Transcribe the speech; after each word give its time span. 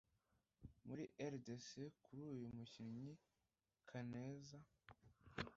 muri 0.85 1.03
rdc 1.33 1.69
kuri 2.03 2.21
uyu 2.33 2.47
mukinnyi 2.57 3.11
kaneza 3.89 4.59